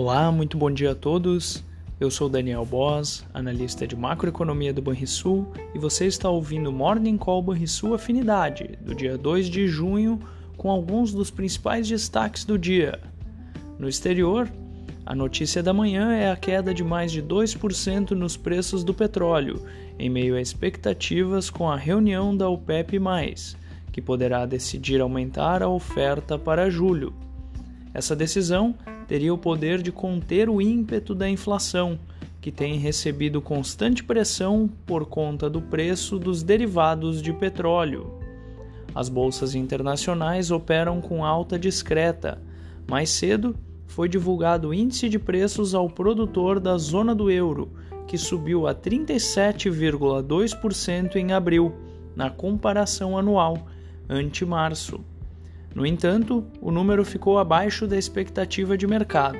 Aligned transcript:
Olá, 0.00 0.30
muito 0.30 0.56
bom 0.56 0.70
dia 0.70 0.92
a 0.92 0.94
todos. 0.94 1.64
Eu 1.98 2.08
sou 2.08 2.28
Daniel 2.28 2.64
Boss, 2.64 3.26
analista 3.34 3.84
de 3.84 3.96
macroeconomia 3.96 4.72
do 4.72 4.80
Banrisul, 4.80 5.52
e 5.74 5.78
você 5.80 6.06
está 6.06 6.30
ouvindo 6.30 6.70
Morning 6.70 7.16
Call 7.16 7.42
Banrisul 7.42 7.94
Afinidade, 7.94 8.78
do 8.80 8.94
dia 8.94 9.18
2 9.18 9.50
de 9.50 9.66
junho, 9.66 10.20
com 10.56 10.70
alguns 10.70 11.12
dos 11.12 11.32
principais 11.32 11.88
destaques 11.88 12.44
do 12.44 12.56
dia. 12.56 13.00
No 13.76 13.88
exterior, 13.88 14.48
a 15.04 15.16
notícia 15.16 15.64
da 15.64 15.74
manhã 15.74 16.12
é 16.12 16.30
a 16.30 16.36
queda 16.36 16.72
de 16.72 16.84
mais 16.84 17.10
de 17.10 17.20
2% 17.20 18.12
nos 18.12 18.36
preços 18.36 18.84
do 18.84 18.94
petróleo, 18.94 19.66
em 19.98 20.08
meio 20.08 20.36
a 20.36 20.40
expectativas 20.40 21.50
com 21.50 21.68
a 21.68 21.76
reunião 21.76 22.36
da 22.36 22.48
OPEP+, 22.48 23.00
que 23.90 24.00
poderá 24.00 24.46
decidir 24.46 25.00
aumentar 25.00 25.60
a 25.60 25.68
oferta 25.68 26.38
para 26.38 26.70
julho. 26.70 27.12
Essa 27.92 28.14
decisão 28.14 28.74
teria 29.06 29.32
o 29.32 29.38
poder 29.38 29.82
de 29.82 29.90
conter 29.90 30.48
o 30.48 30.60
ímpeto 30.60 31.14
da 31.14 31.28
inflação, 31.28 31.98
que 32.40 32.52
tem 32.52 32.78
recebido 32.78 33.42
constante 33.42 34.04
pressão 34.04 34.70
por 34.86 35.06
conta 35.06 35.50
do 35.50 35.60
preço 35.60 36.18
dos 36.18 36.42
derivados 36.42 37.20
de 37.20 37.32
petróleo. 37.32 38.14
As 38.94 39.08
bolsas 39.08 39.54
internacionais 39.54 40.50
operam 40.50 41.00
com 41.00 41.24
alta 41.24 41.58
discreta. 41.58 42.38
Mais 42.88 43.10
cedo, 43.10 43.56
foi 43.86 44.08
divulgado 44.08 44.68
o 44.68 44.74
índice 44.74 45.08
de 45.08 45.18
preços 45.18 45.74
ao 45.74 45.88
produtor 45.88 46.60
da 46.60 46.78
zona 46.78 47.14
do 47.14 47.30
euro, 47.30 47.70
que 48.06 48.16
subiu 48.16 48.66
a 48.66 48.74
37,2% 48.74 51.16
em 51.16 51.32
abril, 51.32 51.74
na 52.14 52.30
comparação 52.30 53.18
anual, 53.18 53.66
ante 54.08 54.44
março. 54.44 55.00
No 55.78 55.86
entanto, 55.86 56.44
o 56.60 56.72
número 56.72 57.04
ficou 57.04 57.38
abaixo 57.38 57.86
da 57.86 57.96
expectativa 57.96 58.76
de 58.76 58.84
mercado. 58.84 59.38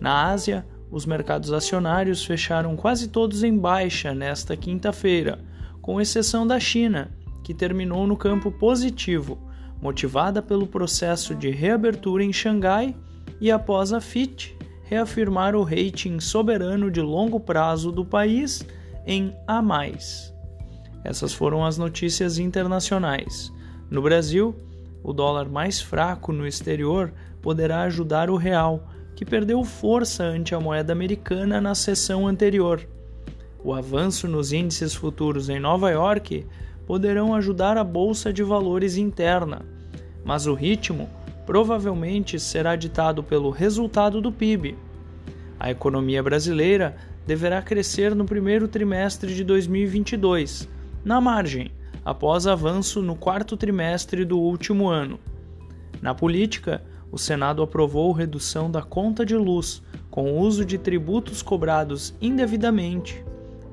Na 0.00 0.30
Ásia, 0.30 0.64
os 0.88 1.04
mercados 1.04 1.52
acionários 1.52 2.24
fecharam 2.24 2.76
quase 2.76 3.08
todos 3.08 3.42
em 3.42 3.58
baixa 3.58 4.14
nesta 4.14 4.56
quinta-feira, 4.56 5.40
com 5.82 6.00
exceção 6.00 6.46
da 6.46 6.60
China, 6.60 7.10
que 7.42 7.52
terminou 7.52 8.06
no 8.06 8.16
campo 8.16 8.52
positivo, 8.52 9.38
motivada 9.82 10.40
pelo 10.40 10.68
processo 10.68 11.34
de 11.34 11.50
reabertura 11.50 12.22
em 12.22 12.32
Xangai 12.32 12.94
e 13.40 13.50
após 13.50 13.92
a 13.92 14.00
FIT 14.00 14.56
reafirmar 14.84 15.56
o 15.56 15.64
rating 15.64 16.20
soberano 16.20 16.92
de 16.92 17.00
longo 17.00 17.40
prazo 17.40 17.90
do 17.90 18.04
país 18.04 18.64
em 19.04 19.34
A. 19.48 19.60
Essas 21.02 21.34
foram 21.34 21.66
as 21.66 21.76
notícias 21.76 22.38
internacionais. 22.38 23.52
No 23.90 24.00
Brasil, 24.00 24.54
o 25.02 25.12
dólar 25.12 25.48
mais 25.48 25.80
fraco 25.80 26.32
no 26.32 26.46
exterior 26.46 27.12
poderá 27.40 27.82
ajudar 27.82 28.30
o 28.30 28.36
real, 28.36 28.88
que 29.14 29.24
perdeu 29.24 29.62
força 29.64 30.24
ante 30.24 30.54
a 30.54 30.60
moeda 30.60 30.92
americana 30.92 31.60
na 31.60 31.74
sessão 31.74 32.26
anterior. 32.26 32.86
O 33.62 33.74
avanço 33.74 34.26
nos 34.26 34.52
índices 34.52 34.94
futuros 34.94 35.48
em 35.48 35.60
Nova 35.60 35.90
York 35.90 36.46
poderão 36.86 37.34
ajudar 37.34 37.76
a 37.76 37.84
bolsa 37.84 38.32
de 38.32 38.42
valores 38.42 38.96
interna, 38.96 39.62
mas 40.24 40.46
o 40.46 40.54
ritmo 40.54 41.08
provavelmente 41.46 42.38
será 42.38 42.76
ditado 42.76 43.22
pelo 43.22 43.50
resultado 43.50 44.20
do 44.20 44.32
PIB. 44.32 44.76
A 45.58 45.70
economia 45.70 46.22
brasileira 46.22 46.96
deverá 47.26 47.60
crescer 47.60 48.14
no 48.14 48.24
primeiro 48.24 48.66
trimestre 48.66 49.34
de 49.34 49.44
2022, 49.44 50.68
na 51.04 51.20
margem, 51.20 51.70
após 52.04 52.46
avanço 52.46 53.02
no 53.02 53.14
quarto 53.14 53.56
trimestre 53.56 54.24
do 54.24 54.38
último 54.38 54.88
ano. 54.88 55.18
Na 56.00 56.14
política, 56.14 56.82
o 57.12 57.18
Senado 57.18 57.62
aprovou 57.62 58.12
redução 58.12 58.70
da 58.70 58.82
conta 58.82 59.26
de 59.26 59.36
luz 59.36 59.82
com 60.10 60.32
o 60.32 60.38
uso 60.38 60.64
de 60.64 60.78
tributos 60.78 61.42
cobrados 61.42 62.14
indevidamente. 62.20 63.24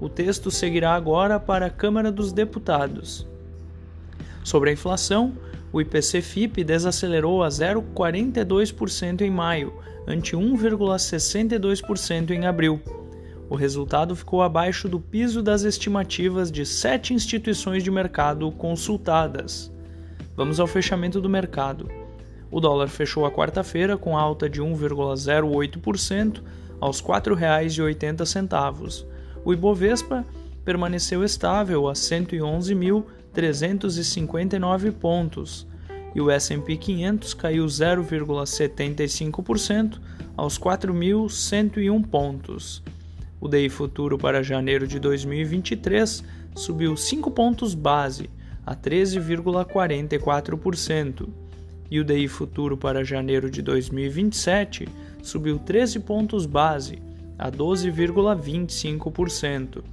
O 0.00 0.08
texto 0.08 0.50
seguirá 0.50 0.94
agora 0.94 1.38
para 1.38 1.66
a 1.66 1.70
Câmara 1.70 2.10
dos 2.10 2.32
Deputados. 2.32 3.26
Sobre 4.42 4.70
a 4.70 4.72
inflação, 4.72 5.34
o 5.72 5.80
IPC-FIP 5.80 6.64
desacelerou 6.64 7.42
a 7.42 7.48
0,42% 7.48 9.22
em 9.22 9.30
maio, 9.30 9.74
ante 10.06 10.36
1,62% 10.36 12.30
em 12.30 12.46
abril 12.46 12.80
o 13.48 13.54
resultado 13.54 14.16
ficou 14.16 14.42
abaixo 14.42 14.88
do 14.88 14.98
piso 14.98 15.40
das 15.42 15.62
estimativas 15.62 16.50
de 16.50 16.66
sete 16.66 17.14
instituições 17.14 17.84
de 17.84 17.90
mercado 17.90 18.50
consultadas. 18.52 19.70
Vamos 20.36 20.58
ao 20.58 20.66
fechamento 20.66 21.20
do 21.20 21.28
mercado. 21.28 21.88
O 22.50 22.58
dólar 22.60 22.88
fechou 22.88 23.24
a 23.24 23.30
quarta-feira 23.30 23.96
com 23.96 24.18
alta 24.18 24.50
de 24.50 24.60
1,08% 24.60 26.42
aos 26.80 26.98
R$ 27.00 27.06
4,80. 27.06 29.06
O 29.44 29.52
Ibovespa 29.52 30.24
permaneceu 30.64 31.22
estável 31.22 31.86
a 31.88 31.92
111.359 31.92 34.92
pontos 34.92 35.68
e 36.14 36.20
o 36.20 36.30
S&P 36.30 36.76
500 36.76 37.34
caiu 37.34 37.66
0,75% 37.66 40.00
aos 40.36 40.56
4.101 40.58 42.06
pontos. 42.06 42.82
O 43.40 43.48
DI 43.48 43.68
futuro 43.68 44.16
para 44.16 44.42
janeiro 44.42 44.86
de 44.86 44.98
2023 44.98 46.24
subiu 46.54 46.96
5 46.96 47.30
pontos 47.30 47.74
base 47.74 48.30
a 48.64 48.74
13,44% 48.74 51.28
e 51.90 52.00
o 52.00 52.04
DI 52.04 52.26
futuro 52.28 52.74
para 52.76 53.04
janeiro 53.04 53.50
de 53.50 53.60
2027 53.62 54.88
subiu 55.22 55.58
13 55.58 56.00
pontos 56.00 56.44
base 56.46 56.98
a 57.38 57.50
12,25%. 57.50 59.84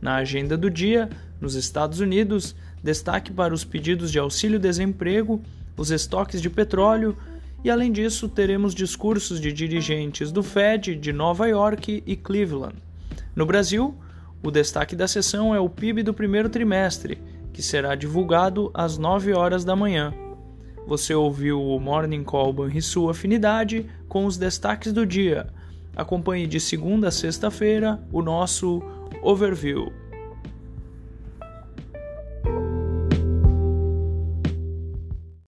Na 0.00 0.14
agenda 0.16 0.56
do 0.56 0.70
dia, 0.70 1.10
nos 1.40 1.56
Estados 1.56 2.00
Unidos, 2.00 2.56
destaque 2.82 3.30
para 3.32 3.52
os 3.52 3.64
pedidos 3.64 4.10
de 4.12 4.18
auxílio-desemprego, 4.18 5.42
os 5.76 5.90
estoques 5.90 6.40
de 6.40 6.48
petróleo 6.48 7.14
e, 7.64 7.70
além 7.70 7.90
disso, 7.90 8.28
teremos 8.28 8.72
discursos 8.74 9.40
de 9.40 9.52
dirigentes 9.52 10.30
do 10.30 10.42
Fed 10.42 10.94
de 10.94 11.12
Nova 11.12 11.48
York 11.48 12.02
e 12.06 12.14
Cleveland. 12.14 12.83
No 13.34 13.44
Brasil, 13.44 13.94
o 14.42 14.50
destaque 14.50 14.94
da 14.94 15.08
sessão 15.08 15.54
é 15.54 15.58
o 15.58 15.68
PIB 15.68 16.02
do 16.02 16.14
primeiro 16.14 16.48
trimestre, 16.48 17.18
que 17.52 17.62
será 17.62 17.94
divulgado 17.94 18.70
às 18.72 18.96
9 18.96 19.32
horas 19.32 19.64
da 19.64 19.74
manhã. 19.74 20.14
Você 20.86 21.14
ouviu 21.14 21.60
o 21.60 21.80
Morning 21.80 22.22
Call 22.22 22.52
Banrisul 22.52 23.10
Afinidade 23.10 23.86
com 24.08 24.26
os 24.26 24.36
destaques 24.36 24.92
do 24.92 25.06
dia. 25.06 25.48
Acompanhe 25.96 26.46
de 26.46 26.60
segunda 26.60 27.08
a 27.08 27.10
sexta-feira 27.10 28.00
o 28.12 28.20
nosso 28.20 28.82
overview. 29.22 29.92